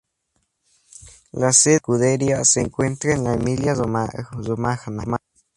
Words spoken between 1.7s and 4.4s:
de la escudería se encuentra en la Emilia Romagna.